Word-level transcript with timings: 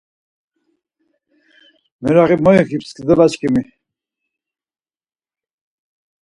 Meraği 2.01 2.35
mo 2.43 2.51
ikip 2.61 2.81
skidalaçkimi. 2.89 3.63